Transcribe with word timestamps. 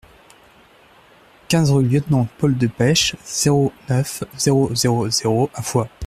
quinze 1.47 1.69
rue 1.69 1.83
Lieutenant 1.83 2.27
Paul 2.39 2.57
Delpech, 2.57 3.15
zéro 3.23 3.71
neuf, 3.87 4.23
zéro 4.35 4.73
zéro 4.73 5.07
zéro 5.11 5.51
à 5.53 5.61
Foix 5.61 5.87